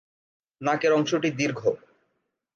[0.61, 1.61] নাকের অংশটি দীর্ঘ।